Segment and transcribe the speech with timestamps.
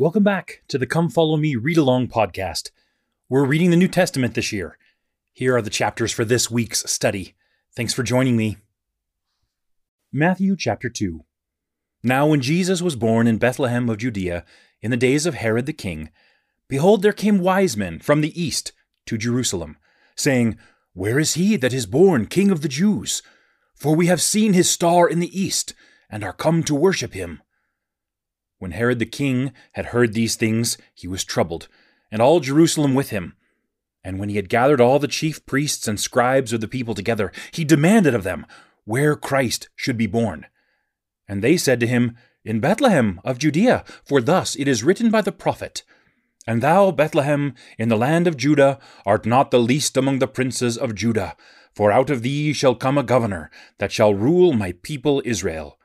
[0.00, 2.70] Welcome back to the Come Follow Me Read Along podcast.
[3.28, 4.78] We're reading the New Testament this year.
[5.34, 7.34] Here are the chapters for this week's study.
[7.76, 8.56] Thanks for joining me.
[10.10, 11.20] Matthew chapter 2.
[12.02, 14.46] Now, when Jesus was born in Bethlehem of Judea,
[14.80, 16.08] in the days of Herod the king,
[16.66, 18.72] behold, there came wise men from the east
[19.04, 19.76] to Jerusalem,
[20.16, 20.56] saying,
[20.94, 23.20] Where is he that is born King of the Jews?
[23.74, 25.74] For we have seen his star in the east,
[26.08, 27.42] and are come to worship him.
[28.60, 31.66] When Herod the king had heard these things, he was troubled,
[32.12, 33.34] and all Jerusalem with him.
[34.04, 37.32] And when he had gathered all the chief priests and scribes of the people together,
[37.52, 38.44] he demanded of them
[38.84, 40.44] where Christ should be born.
[41.26, 45.22] And they said to him, In Bethlehem of Judea, for thus it is written by
[45.22, 45.82] the prophet,
[46.46, 50.76] And thou, Bethlehem, in the land of Judah, art not the least among the princes
[50.76, 51.34] of Judah,
[51.74, 55.78] for out of thee shall come a governor that shall rule my people Israel.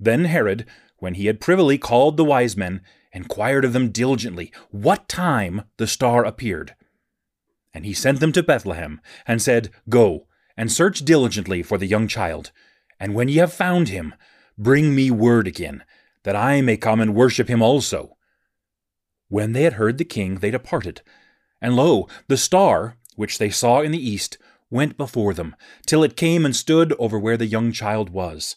[0.00, 0.64] Then Herod,
[1.02, 2.80] when he had privily called the wise men,
[3.12, 6.76] inquired of them diligently what time the star appeared.
[7.74, 12.06] And he sent them to Bethlehem, and said, Go, and search diligently for the young
[12.06, 12.52] child,
[13.00, 14.14] and when ye have found him,
[14.56, 15.82] bring me word again,
[16.22, 18.16] that I may come and worship him also.
[19.26, 21.02] When they had heard the king, they departed.
[21.60, 24.38] And lo, the star, which they saw in the east,
[24.70, 28.54] went before them, till it came and stood over where the young child was.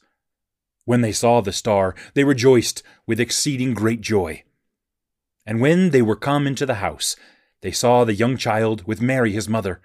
[0.86, 4.44] When they saw the star, they rejoiced with exceeding great joy.
[5.46, 7.16] And when they were come into the house,
[7.62, 9.82] they saw the young child with Mary his mother,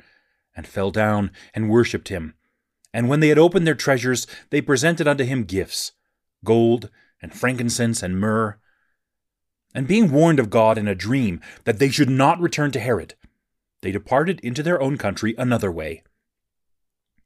[0.54, 2.34] and fell down and worshipped him.
[2.92, 5.92] And when they had opened their treasures, they presented unto him gifts
[6.44, 6.90] gold,
[7.22, 8.58] and frankincense, and myrrh.
[9.74, 13.14] And being warned of God in a dream that they should not return to Herod,
[13.82, 16.02] they departed into their own country another way.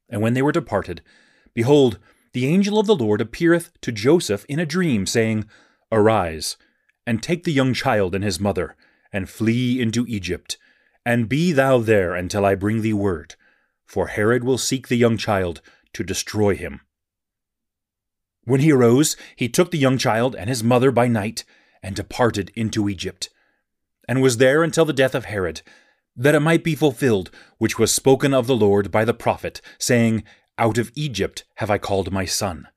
[0.09, 1.01] And when they were departed,
[1.55, 1.99] behold,
[2.35, 5.47] the angel of the Lord appeareth to Joseph in a dream, saying,
[5.91, 6.57] Arise,
[7.07, 8.77] and take the young child and his mother,
[9.13, 10.59] and flee into Egypt,
[11.07, 13.37] and be thou there until I bring thee word,
[13.87, 16.81] for Herod will seek the young child to destroy him.
[18.43, 21.45] When he arose, he took the young child and his mother by night,
[21.85, 23.31] and departed into Egypt,
[24.09, 25.63] and was there until the death of Herod,
[26.17, 30.25] that it might be fulfilled which was spoken of the Lord by the prophet, saying,
[30.59, 32.69] out of Egypt have I called my son.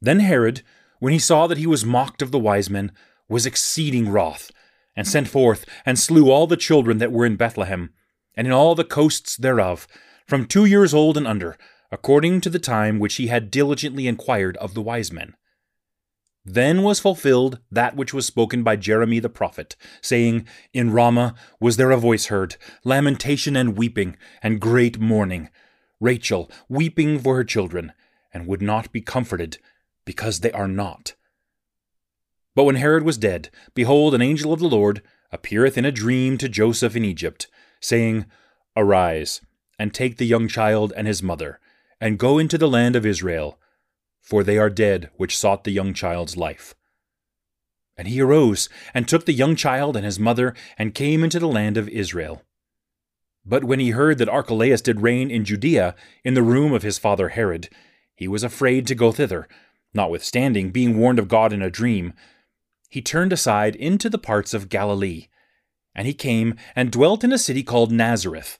[0.00, 0.62] Then Herod,
[0.98, 2.92] when he saw that he was mocked of the wise men,
[3.28, 4.50] was exceeding wroth,
[4.94, 7.92] and sent forth and slew all the children that were in Bethlehem,
[8.34, 9.86] and in all the coasts thereof,
[10.26, 11.56] from two years old and under,
[11.90, 15.34] according to the time which he had diligently inquired of the wise men.
[16.44, 21.76] Then was fulfilled that which was spoken by Jeremy the prophet, saying, In Ramah was
[21.76, 25.48] there a voice heard, lamentation and weeping, and great mourning
[26.00, 27.92] Rachel weeping for her children,
[28.32, 29.58] and would not be comforted,
[30.04, 31.14] because they are not.
[32.54, 36.38] But when Herod was dead, behold, an angel of the Lord appeareth in a dream
[36.38, 37.48] to Joseph in Egypt,
[37.80, 38.26] saying,
[38.76, 39.40] Arise,
[39.78, 41.60] and take the young child and his mother,
[42.00, 43.58] and go into the land of Israel,
[44.20, 46.74] for they are dead which sought the young child's life.
[47.96, 51.48] And he arose, and took the young child and his mother, and came into the
[51.48, 52.42] land of Israel.
[53.48, 56.98] But when he heard that Archelaus did reign in Judea in the room of his
[56.98, 57.68] father Herod,
[58.16, 59.46] he was afraid to go thither,
[59.94, 62.12] notwithstanding being warned of God in a dream.
[62.88, 65.28] He turned aside into the parts of Galilee.
[65.94, 68.58] And he came and dwelt in a city called Nazareth,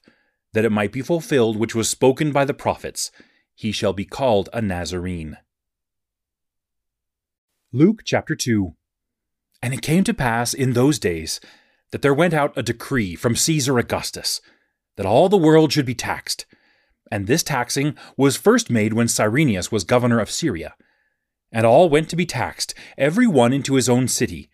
[0.53, 3.11] that it might be fulfilled which was spoken by the prophets
[3.53, 5.37] He shall be called a Nazarene.
[7.73, 8.73] Luke chapter 2
[9.61, 11.41] And it came to pass in those days
[11.91, 14.41] that there went out a decree from Caesar Augustus
[14.97, 16.45] that all the world should be taxed.
[17.09, 20.75] And this taxing was first made when Cyrenius was governor of Syria.
[21.51, 24.49] And all went to be taxed, every one into his own city.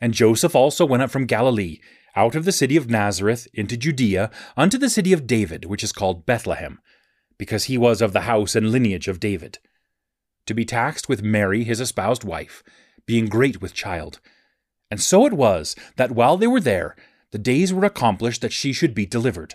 [0.00, 1.78] And Joseph also went up from Galilee,
[2.16, 5.92] out of the city of Nazareth, into Judea, unto the city of David, which is
[5.92, 6.80] called Bethlehem,
[7.38, 9.58] because he was of the house and lineage of David,
[10.46, 12.64] to be taxed with Mary his espoused wife,
[13.06, 14.20] being great with child.
[14.90, 16.96] And so it was that while they were there,
[17.30, 19.54] the days were accomplished that she should be delivered.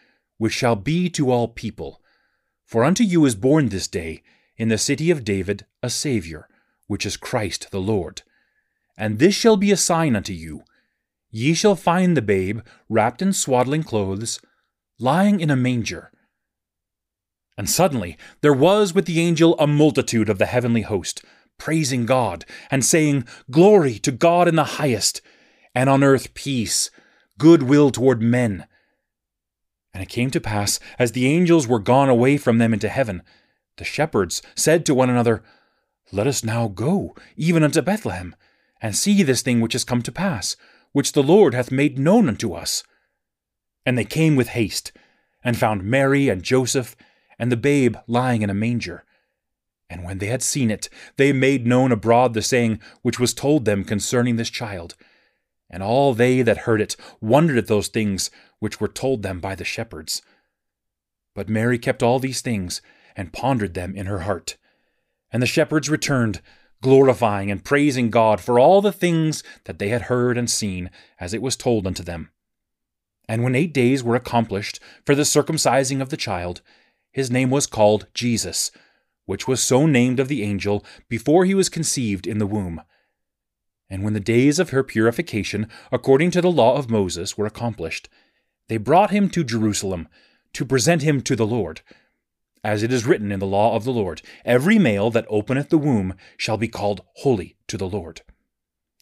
[0.41, 2.01] which shall be to all people.
[2.65, 4.23] For unto you is born this day
[4.57, 6.49] in the city of David a Saviour,
[6.87, 8.23] which is Christ the Lord.
[8.97, 10.63] And this shall be a sign unto you
[11.29, 14.39] Ye shall find the babe wrapped in swaddling clothes,
[14.97, 16.11] lying in a manger.
[17.55, 21.23] And suddenly there was with the angel a multitude of the heavenly host,
[21.59, 25.21] praising God, and saying, Glory to God in the highest,
[25.75, 26.89] and on earth peace,
[27.37, 28.65] good will toward men.
[29.93, 33.23] And it came to pass, as the angels were gone away from them into heaven,
[33.77, 35.43] the shepherds said to one another,
[36.11, 38.35] Let us now go, even unto Bethlehem,
[38.81, 40.55] and see this thing which is come to pass,
[40.91, 42.83] which the Lord hath made known unto us.
[43.85, 44.91] And they came with haste,
[45.43, 46.95] and found Mary and Joseph,
[47.39, 49.03] and the babe lying in a manger.
[49.89, 53.65] And when they had seen it, they made known abroad the saying which was told
[53.65, 54.95] them concerning this child.
[55.71, 58.29] And all they that heard it wondered at those things
[58.59, 60.21] which were told them by the shepherds.
[61.33, 62.81] But Mary kept all these things,
[63.15, 64.57] and pondered them in her heart.
[65.31, 66.41] And the shepherds returned,
[66.81, 70.89] glorifying and praising God for all the things that they had heard and seen,
[71.19, 72.31] as it was told unto them.
[73.29, 76.61] And when eight days were accomplished for the circumcising of the child,
[77.11, 78.71] his name was called Jesus,
[79.25, 82.81] which was so named of the angel before he was conceived in the womb.
[83.91, 88.09] And when the days of her purification, according to the law of Moses, were accomplished,
[88.69, 90.07] they brought him to Jerusalem
[90.53, 91.81] to present him to the Lord
[92.63, 95.77] as it is written in the law of the Lord, every male that openeth the
[95.77, 98.21] womb shall be called holy to the Lord.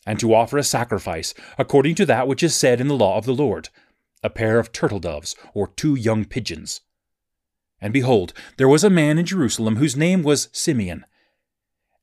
[0.06, 3.26] And to offer a sacrifice according to that which is said in the law of
[3.26, 3.70] the Lord,
[4.24, 6.82] a pair of turtle doves or two young pigeons.
[7.82, 11.06] And behold, there was a man in Jerusalem whose name was Simeon.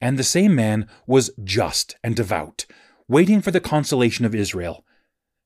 [0.00, 2.66] And the same man was just and devout,
[3.08, 4.84] waiting for the consolation of Israel.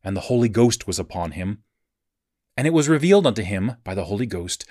[0.03, 1.63] And the Holy Ghost was upon him.
[2.57, 4.71] And it was revealed unto him by the Holy Ghost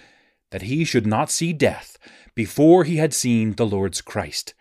[0.52, 1.98] that he should not see death
[2.36, 4.54] before he had seen the Lord's Christ.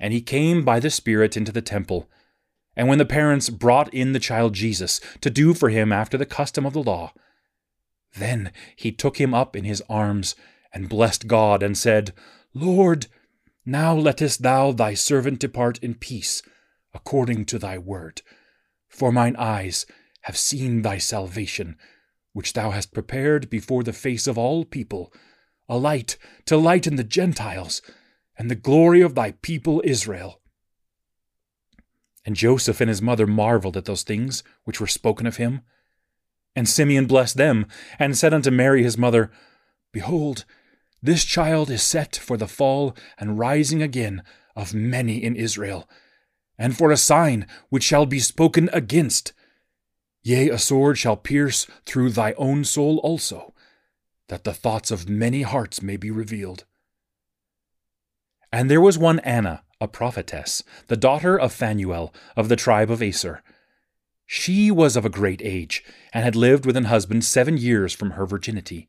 [0.00, 2.08] And he came by the Spirit into the temple.
[2.76, 6.26] And when the parents brought in the child Jesus to do for him after the
[6.26, 7.12] custom of the law,
[8.16, 10.36] then he took him up in his arms
[10.72, 12.12] and blessed God and said,
[12.54, 13.06] Lord,
[13.68, 16.40] now lettest thou thy servant depart in peace,
[16.94, 18.22] according to thy word.
[18.88, 19.84] For mine eyes
[20.22, 21.76] have seen thy salvation
[22.32, 25.12] which thou hast prepared before the face of all people,
[25.68, 26.16] a light
[26.46, 27.82] to lighten the Gentiles,
[28.38, 30.40] and the glory of thy people Israel.
[32.24, 35.62] And Joseph and his mother marveled at those things which were spoken of him.
[36.54, 37.66] And Simeon blessed them,
[37.98, 39.30] and said unto Mary his mother,
[39.92, 40.44] Behold,
[41.02, 44.22] this child is set for the fall and rising again
[44.56, 45.88] of many in Israel,
[46.58, 49.32] and for a sign which shall be spoken against,
[50.22, 53.54] Yea, a sword shall pierce through thy own soul also,
[54.28, 56.64] that the thoughts of many hearts may be revealed.
[58.52, 63.02] And there was one Anna, a prophetess, the daughter of Phanuel, of the tribe of
[63.02, 63.42] Aser.
[64.26, 68.10] She was of a great age, and had lived with an husband seven years from
[68.10, 68.88] her virginity.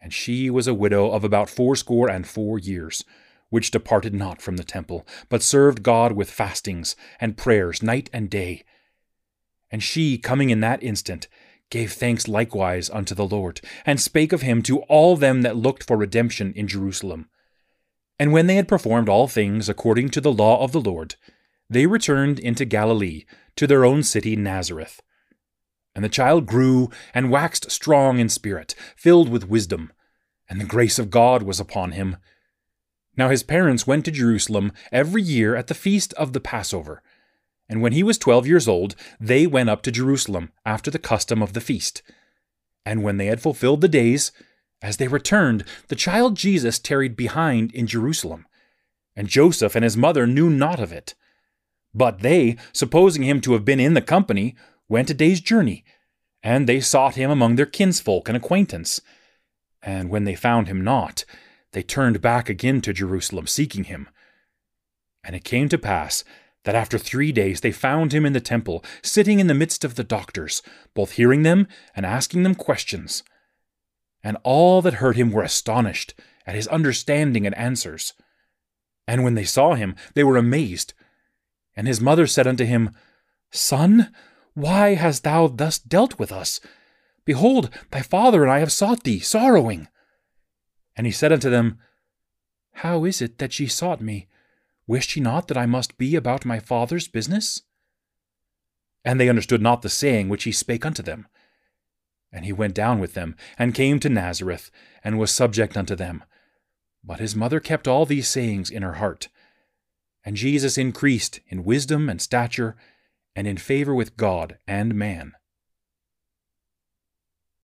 [0.00, 3.04] And she was a widow of about fourscore and four years,
[3.50, 8.30] which departed not from the temple, but served God with fastings and prayers night and
[8.30, 8.64] day
[9.70, 11.28] and she, coming in that instant,
[11.70, 15.84] gave thanks likewise unto the Lord, and spake of him to all them that looked
[15.84, 17.28] for redemption in Jerusalem.
[18.18, 21.16] And when they had performed all things according to the law of the Lord,
[21.68, 23.24] they returned into Galilee,
[23.56, 25.02] to their own city Nazareth.
[25.98, 29.92] And the child grew and waxed strong in spirit, filled with wisdom,
[30.48, 32.18] and the grace of God was upon him.
[33.16, 37.02] Now his parents went to Jerusalem every year at the feast of the Passover
[37.68, 41.42] and when he was twelve years old, they went up to Jerusalem after the custom
[41.42, 42.02] of the feast.
[42.84, 44.32] And when they had fulfilled the days,
[44.80, 48.46] as they returned, the child Jesus tarried behind in Jerusalem.
[49.14, 51.14] And Joseph and his mother knew not of it.
[51.92, 54.56] But they, supposing him to have been in the company,
[54.88, 55.84] went a day's journey,
[56.42, 59.00] and they sought him among their kinsfolk and acquaintance.
[59.82, 61.24] And when they found him not,
[61.72, 64.08] they turned back again to Jerusalem, seeking him.
[65.22, 66.24] And it came to pass
[66.64, 69.94] that after three days they found him in the temple, sitting in the midst of
[69.94, 70.62] the doctors,
[70.94, 73.22] both hearing them and asking them questions.
[74.22, 76.14] And all that heard him were astonished
[76.46, 78.14] at his understanding and answers.
[79.06, 80.94] And when they saw him, they were amazed.
[81.76, 82.90] And his mother said unto him,
[83.50, 84.12] Son,
[84.58, 86.60] why hast thou thus dealt with us?
[87.24, 89.88] Behold, thy father and I have sought thee, sorrowing.
[90.96, 91.78] And he said unto them,
[92.72, 94.26] How is it that ye sought me?
[94.86, 97.62] Wished he not that I must be about my father's business?
[99.04, 101.28] And they understood not the saying which he spake unto them.
[102.32, 104.70] And he went down with them, and came to Nazareth,
[105.04, 106.24] and was subject unto them.
[107.04, 109.28] But his mother kept all these sayings in her heart.
[110.24, 112.76] and Jesus increased in wisdom and stature
[113.38, 115.32] and in favor with God and man.